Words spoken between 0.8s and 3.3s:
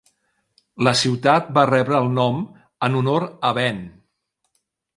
La ciutat va rebre el nom en honor